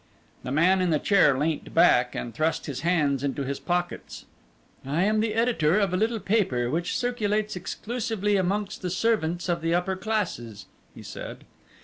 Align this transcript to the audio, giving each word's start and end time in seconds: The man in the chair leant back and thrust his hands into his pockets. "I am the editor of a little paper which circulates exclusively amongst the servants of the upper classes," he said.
The 0.41 0.51
man 0.51 0.81
in 0.81 0.89
the 0.89 0.97
chair 0.97 1.37
leant 1.37 1.75
back 1.75 2.15
and 2.15 2.33
thrust 2.33 2.65
his 2.65 2.79
hands 2.79 3.23
into 3.23 3.43
his 3.43 3.59
pockets. 3.59 4.25
"I 4.83 5.03
am 5.03 5.19
the 5.19 5.35
editor 5.35 5.77
of 5.79 5.93
a 5.93 5.95
little 5.95 6.19
paper 6.19 6.71
which 6.71 6.97
circulates 6.97 7.55
exclusively 7.55 8.35
amongst 8.35 8.81
the 8.81 8.89
servants 8.89 9.47
of 9.47 9.61
the 9.61 9.75
upper 9.75 9.95
classes," 9.95 10.65
he 10.95 11.03
said. 11.03 11.43